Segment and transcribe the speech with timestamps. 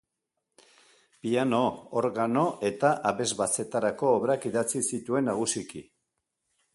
[1.25, 1.59] Piano,
[2.01, 5.87] organo eta abesbatzetarako obrak idatzi zituen nagusiki.